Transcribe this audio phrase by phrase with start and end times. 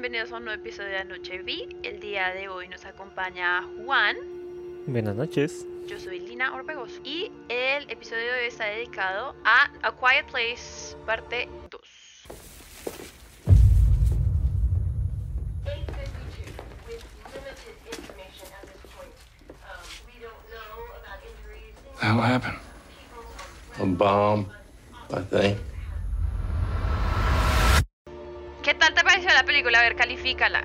[0.00, 1.68] bienvenidos a un nuevo episodio de Anoche Vi.
[1.82, 4.16] El día de hoy nos acompaña Juan.
[4.86, 5.66] Buenas noches.
[5.86, 10.96] Yo soy Lina Orpegos y el episodio de hoy está dedicado a A Quiet Place,
[11.04, 11.80] parte 2.
[22.00, 22.58] How happened?
[23.78, 24.46] A bomb,
[25.10, 25.58] I think.
[28.70, 29.80] ¿Qué tal te pareció la película?
[29.80, 30.62] A ver, califícala.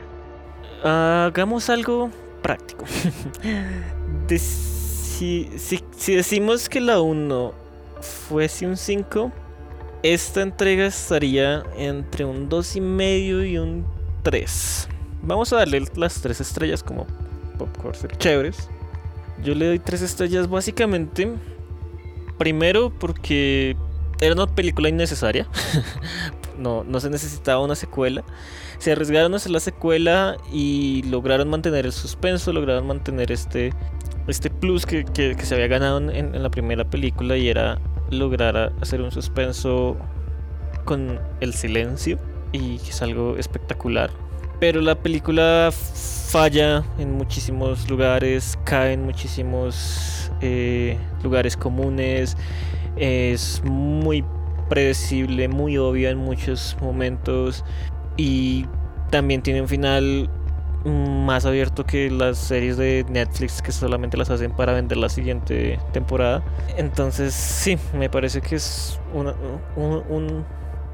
[0.83, 2.11] Hagamos algo
[2.43, 2.85] práctico.
[4.27, 5.49] Si,
[6.07, 7.53] decimos que la 1
[8.01, 9.31] fuese un 5,
[10.03, 13.87] esta entrega estaría entre un 2,5 y y un
[14.21, 14.87] 3.
[15.23, 17.07] Vamos a darle las 3 estrellas como
[17.57, 18.69] popcorn chéveres.
[19.41, 21.31] Yo le doy 3 estrellas básicamente.
[22.37, 23.75] Primero porque
[24.21, 25.47] era una película innecesaria.
[26.57, 28.23] no, no se necesitaba una secuela.
[28.77, 33.73] Se arriesgaron a hacer la secuela y lograron mantener el suspenso, lograron mantener este,
[34.27, 38.73] este plus que, que- se había ganado en, en la primera película y era lograr
[38.81, 39.97] hacer un suspenso
[40.83, 42.19] con el silencio
[42.51, 44.11] y es algo espectacular.
[44.59, 52.37] Pero la película falla en muchísimos lugares, cae en muchísimos eh, lugares comunes,
[52.95, 54.23] es muy
[54.69, 57.63] predecible, muy obvia en muchos momentos
[58.17, 58.65] y
[59.11, 60.29] también tiene un final
[60.85, 65.79] más abierto que las series de Netflix que solamente las hacen para vender la siguiente
[65.93, 66.43] temporada.
[66.77, 69.33] Entonces sí, me parece que es una,
[69.75, 70.45] un- un-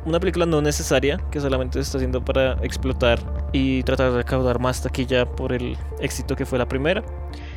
[0.03, 3.19] una película no necesaria que solamente se está haciendo para explotar
[3.51, 7.03] y tratar de recaudar más taquilla por el éxito que fue la primera.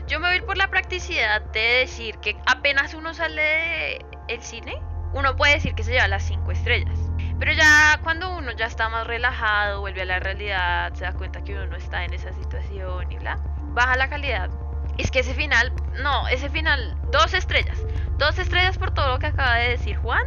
[0.08, 4.74] Yo me voy por la practicidad de decir que apenas uno sale del cine,
[5.14, 6.98] uno puede decir que se lleva las 5 estrellas.
[7.38, 11.42] Pero ya cuando uno ya está más relajado, vuelve a la realidad, se da cuenta
[11.42, 13.38] que uno no está en esa situación y bla,
[13.72, 14.50] baja la calidad.
[14.98, 15.72] Es que ese final,
[16.02, 17.78] no, ese final, dos estrellas.
[18.18, 20.24] Dos estrellas por todo lo que acaba de decir Juan.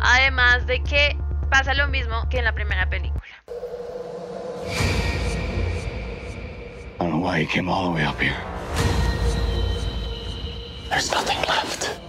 [0.00, 1.16] Además de que
[1.50, 3.22] pasa lo mismo que en la primera película.
[7.00, 8.36] I don't know why you came all the way up here.
[10.88, 12.03] There's nothing left.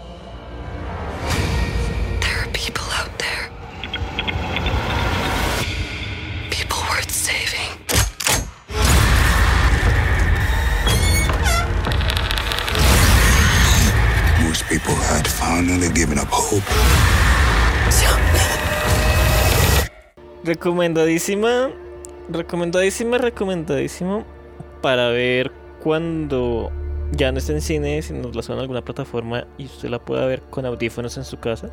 [14.70, 16.64] People had finally given up hope.
[20.44, 21.72] Recomendadísima,
[22.30, 24.26] recomendadísima, recomendadísimo
[24.82, 25.52] para ver
[25.84, 26.72] cuando
[27.12, 30.00] ya no esté en cine, si nos la suena en alguna plataforma y usted la
[30.00, 31.70] pueda ver con audífonos en su casa.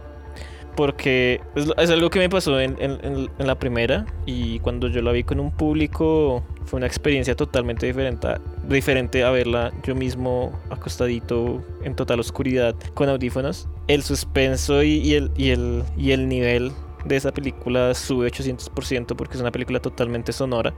[0.77, 5.39] Porque es, algo que me pasó en la primera y cuando yo la vi con
[5.39, 11.95] un público fue una experiencia totalmente diferente, a- diferente a verla yo mismo acostadito en
[11.95, 13.69] total oscuridad con audífonos.
[13.89, 16.73] El suspenso y, y el, y, el, y el nivel
[17.05, 20.73] de esa película sube 800% porque es una película totalmente sonora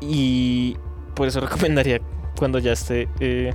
[0.00, 0.76] y
[1.14, 2.00] por eso recomendaría
[2.36, 3.52] cuando ya esté eh,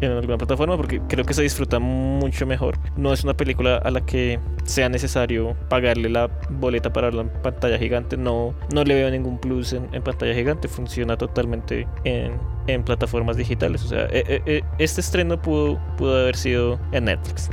[0.00, 2.78] en alguna plataforma porque creo que se disfruta mucho mejor.
[2.96, 7.78] No es una película a la que sea necesario pagarle la boleta para en pantalla
[7.78, 8.16] gigante.
[8.16, 10.68] No, no le veo ningún plus en, pantalla gigante.
[10.68, 12.32] Funciona totalmente en,
[12.66, 13.84] en plataformas digitales.
[13.84, 17.50] O sea, eh, este estreno pudo, pudo haber sido en Netflix.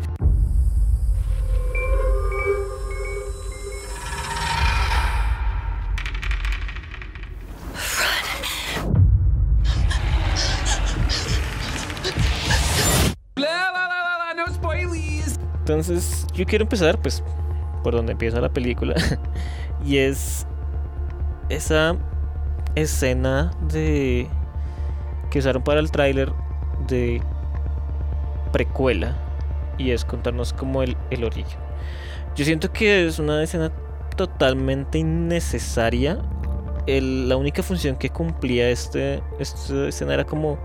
[15.65, 17.23] Entonces, yo quiero empezar, pues,
[17.83, 18.93] por donde empieza la película.
[19.83, 20.45] y es
[21.49, 21.97] esa
[22.75, 24.27] escena de
[25.31, 26.31] que usaron para el tráiler
[26.87, 27.19] de
[28.51, 29.17] precuela.
[29.79, 31.59] Y es contarnos como el, el origen.
[32.35, 33.71] Yo siento que es una escena
[34.15, 36.19] totalmente innecesaria.
[36.85, 40.59] La única función que cumplía este, esta escena era como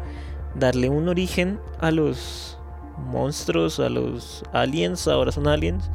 [0.55, 2.60] darle un origen a los
[3.01, 5.91] monstruos, a los aliens, ahora son aliens,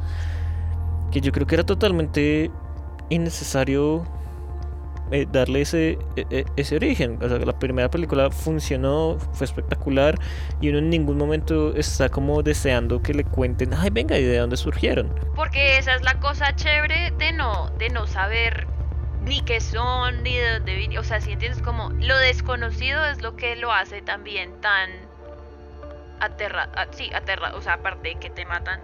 [1.10, 2.50] que yo creo que era totalmente
[3.08, 4.04] innecesario
[5.12, 7.18] eh, darle ese, e- e- ese origen.
[7.22, 10.18] O sea, la primera película funcionó, fue espectacular
[10.60, 14.38] y uno en ningún momento está como deseando que le cuenten, ay, venga, ¿y de
[14.38, 15.12] dónde surgieron?
[15.36, 18.66] Porque esa es la cosa chévere de no, de no saber
[19.24, 20.98] ni qué son, ni de dónde vienen.
[20.98, 24.90] O sea, si entiendes como lo desconocido es lo que lo hace también tan
[26.20, 28.80] aterra, ah, sí, aterra, o sea, aparte de que te matan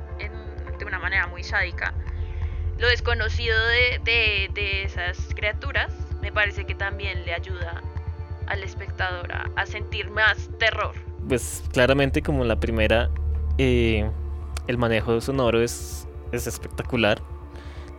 [0.79, 1.95] de una manera muy sádica.
[2.79, 7.83] Lo desconocido de, de, de esas criaturas me parece que también le ayuda
[8.47, 10.95] al espectador a, sentir más terror.
[11.29, 13.11] Pues claramente como la primera,
[13.59, 14.11] eh,
[14.67, 17.23] el manejo sonoro es, es espectacular.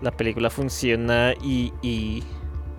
[0.01, 2.23] La película funciona y, y,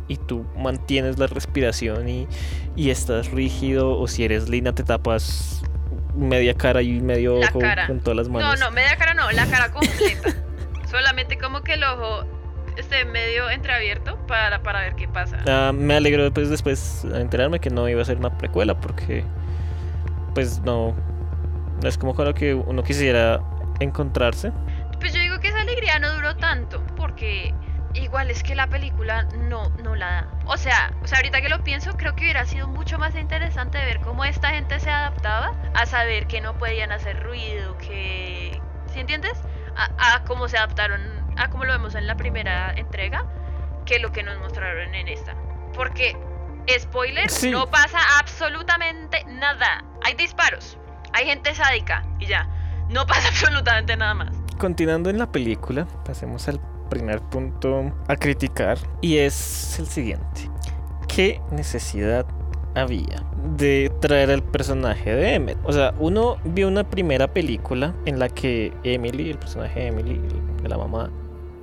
[0.09, 2.29] y tú mantienes la respiración y,
[2.77, 5.65] y estás rígido o si eres Lina te tapas
[6.15, 7.87] media cara y medio La ojo cara.
[7.87, 8.61] con todas las No, manos.
[8.61, 10.31] no, media cara no, la cara completa.
[10.91, 12.25] Solamente como que el ojo
[12.77, 15.39] esté medio entreabierto para, para ver qué pasa.
[15.49, 19.25] Ah, me alegro pues, después de enterarme que no iba a ser una precuela porque
[20.35, 20.95] pues no,
[21.83, 23.41] no es como con lo que uno quisiera
[23.81, 24.53] encontrarse.
[25.01, 27.53] Pues yo digo que esa alegría no duró tanto, porque
[27.95, 30.29] igual es que la película no, no la da.
[30.47, 33.79] O sea, o sea, ahorita que lo pienso, creo que hubiera sido mucho más interesante
[33.79, 38.61] ver cómo esta gente se adaptaba a saber que no podían hacer ruido, que...
[38.93, 39.33] ¿Sí entiendes?
[39.77, 41.01] A, a cómo se adaptaron,
[41.37, 43.25] a cómo lo vemos en la primera entrega,
[43.87, 45.35] que lo que nos mostraron en esta.
[45.75, 46.17] Porque,
[46.79, 47.51] spoiler, Sí.
[47.51, 49.85] no pasa absolutamente nada.
[50.05, 50.79] Hay disparos,
[51.13, 52.49] hay gente sádica y ya.
[52.89, 54.35] No pasa absolutamente nada más.
[54.59, 56.61] Continuando en la película, pasemos al
[56.95, 60.49] primer punto a criticar y es el siguiente.
[61.09, 62.25] ¿Qué necesidad
[62.77, 63.25] había
[63.57, 65.59] de traer al personaje de Emmett?
[65.65, 70.21] O sea, uno vio una primera película en la que Emily, el personaje de Emily,
[70.63, 71.11] de la mamá,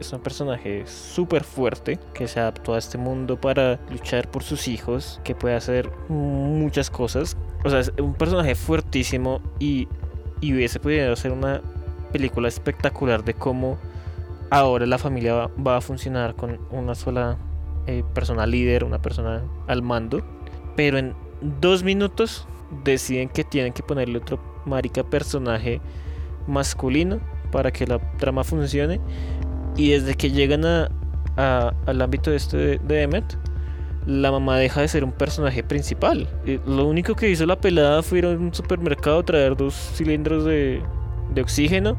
[0.02, 4.68] es un personaje súper fuerte que se adaptó a este mundo para luchar por sus
[4.68, 7.38] hijos, que puede hacer muchas cosas.
[7.64, 9.88] O sea, es un personaje fuertísimo y,
[10.42, 11.62] y hubiese podido hacer una
[12.12, 13.78] película espectacular de cómo
[14.52, 17.38] ahora la familia va, a funcionar con una sola
[17.88, 20.22] eh, persona líder, una persona al mando.
[20.76, 21.16] Pero en
[21.60, 22.48] dos minutos
[22.84, 25.82] deciden que tienen que ponerle otro marica personaje
[26.48, 27.20] masculino
[27.52, 29.00] para que la trama funcione.
[29.76, 30.90] Y desde que llegan a,
[31.38, 33.38] a- al ámbito este de, de Emmet,
[34.06, 36.28] la mamá deja de ser un personaje principal.
[36.46, 40.44] Eh, lo único que hizo la pelada fue ir a un supermercado, traer dos cilindros
[40.44, 40.82] de,
[41.34, 41.98] de oxígeno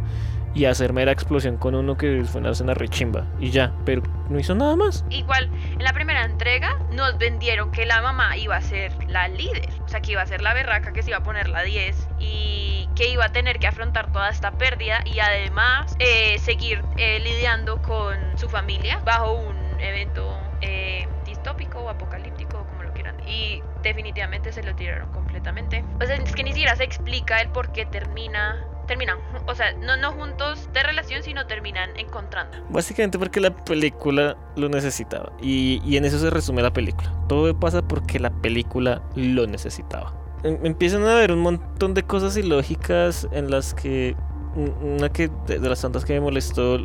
[0.54, 3.26] y hacer mera explosión con uno que fue una escena rechimba.
[3.40, 5.04] Y ya, pero no hizo nada más.
[5.10, 9.68] Igual, en la primera entrega nos vendieron que la mamá iba a ser la líder.
[9.84, 12.08] O sea, que iba a ser la berraca, que se iba a poner la 10
[12.18, 17.20] y que iba a tener que afrontar toda esta pérdida y además eh, seguir eh,
[17.20, 23.16] lidiando con su familia bajo un evento eh, distópico o apocalíptico, como lo quieran.
[23.26, 25.84] Y definitivamente se lo tiraron completamente.
[26.00, 28.64] O sea, es que ni siquiera se explica el por qué termina.
[28.92, 29.16] Terminan,
[29.46, 32.58] o sea, no, no juntos de relación, sino terminan encontrando.
[32.68, 35.32] Básicamente porque la película lo necesitaba.
[35.40, 37.10] Y, y en eso se resume la película.
[37.26, 40.12] Todo pasa porque la película lo necesitaba.
[40.42, 44.14] Em- Empiezan a haber un montón de cosas ilógicas en las que...
[44.56, 46.76] un- Una que de, las tantas que me molestó,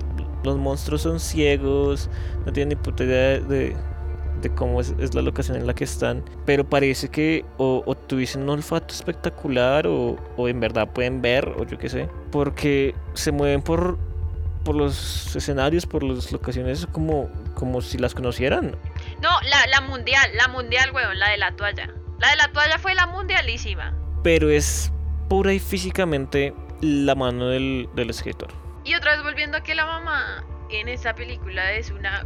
[0.45, 2.09] los monstruos son ciegos,
[2.45, 3.75] no tienen ni puta idea de, de-
[4.41, 7.95] de cómo es, es la locación en la que están, pero parece que o, o
[7.95, 12.95] tuviesen un olfato espectacular o, o en verdad pueden ver, o yo qué sé, porque
[13.13, 13.97] se mueven por,
[14.63, 18.75] por los escenarios, por las locaciones como, como si las conocieran.
[19.21, 21.93] No, la, la mundial, la mundial, weón, la de la toalla.
[22.19, 23.93] La de la toalla fue la mundialísima.
[24.23, 24.91] Pero es
[25.29, 28.49] pura y físicamente la mano del, del escritor.
[28.83, 32.25] Y otra vez volviendo a que la mamá en esa película es una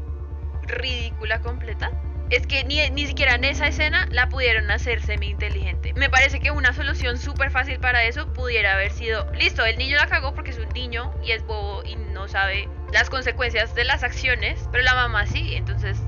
[0.64, 1.92] ridícula completa.
[2.30, 5.94] Es que ni, ni siquiera en esa escena la pudieron hacer semi-inteligente.
[5.96, 9.98] Me parece que una solución súper fácil para eso pudiera haber sido, listo, el niño
[9.98, 13.84] la cagó porque es un niño y es bobo y no sabe las consecuencias de
[13.84, 16.02] las acciones, pero la mamá sí, entonces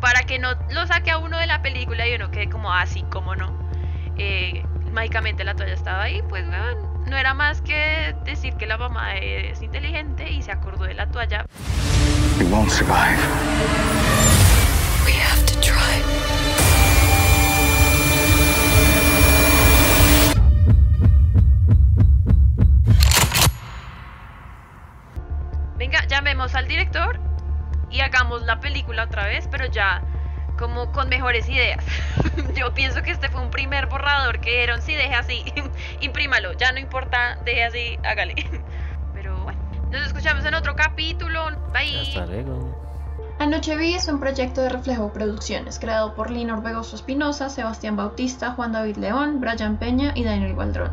[0.00, 3.02] para que no lo saque a uno de la película y uno quede como así,
[3.10, 3.54] como no.
[4.18, 8.76] Eh, mágicamente la toalla estaba ahí, pues weón, no era más que decir que la
[8.76, 11.46] mamá es inteligente y se acordó de la toalla.
[12.38, 13.18] You won't survive.
[15.04, 16.02] We have to try.
[25.78, 27.20] Venga, llamemos al director
[27.90, 30.02] y hagamos la película otra vez, pero ya
[30.56, 31.84] como con mejores ideas.
[32.54, 35.44] Yo pienso que este fue un primer borrador que dijeron, sí, deje así,
[36.00, 38.34] imprímalo, ya no importa, deje así, hágale.
[39.14, 39.58] Pero bueno,
[39.90, 41.50] nos escuchamos en otro capítulo.
[41.72, 42.08] Bye.
[42.08, 42.86] Hasta luego.
[43.38, 48.52] Anoche Vi es un proyecto de Reflejo Producciones, creado por Lina Orbegoso Espinosa, Sebastián Bautista,
[48.52, 50.90] Juan David León, Brian Peña y Daniel Gualdrón.